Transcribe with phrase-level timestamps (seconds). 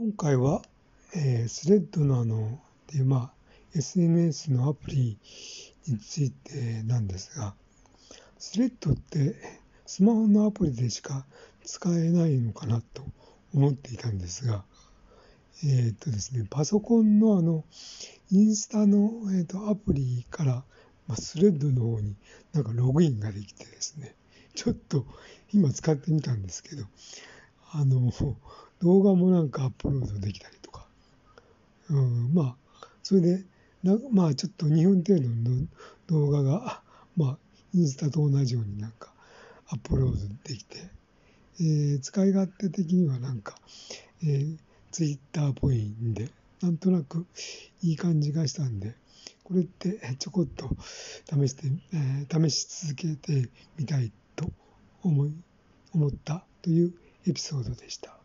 [0.00, 0.62] 今回は、
[1.16, 3.32] えー、スレッドのあの、っていう、まあ、
[3.74, 5.18] SNS のアプリ
[5.88, 7.56] についてなんですが、
[8.38, 9.34] スレッドって
[9.86, 11.26] スマホのアプリでしか
[11.64, 13.02] 使えないのかなと
[13.52, 14.62] 思っていたんですが、
[15.64, 17.64] えー、っとですね、パソコンのあの、
[18.30, 20.52] インスタの、えー、とアプリから、
[21.08, 22.14] まあ、スレッドの方に
[22.52, 24.14] なんかログインができてですね、
[24.54, 25.04] ちょっと
[25.52, 26.84] 今使ってみたんですけど、
[27.72, 28.12] あの、
[28.80, 30.86] 動画もなんかアップロードできたりとか、
[31.90, 33.44] うん、まあ、それで、
[33.82, 35.66] なまあちょっと2分程度の
[36.08, 36.82] 動画が、
[37.16, 37.38] まあ、
[37.74, 39.12] インスタと同じようになんか
[39.68, 40.78] アップロードできて、
[41.60, 43.54] えー、使い勝手的にはなんか、
[44.22, 44.56] えー、
[44.90, 46.28] ツイッターっぽいんで、
[46.62, 47.26] なんとなく
[47.82, 48.94] いい感じがしたんで、
[49.44, 50.68] これってちょこっと
[51.24, 54.50] 試して、えー、試し続けてみたいと
[55.02, 55.32] 思い、
[55.94, 56.92] 思ったという
[57.26, 58.17] エピソードでした。